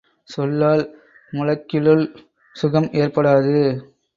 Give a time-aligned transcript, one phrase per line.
[0.29, 0.83] சொல்லால்
[1.33, 2.03] முழக்கிளுல்
[2.55, 3.55] சுகம் ஏற்படாது.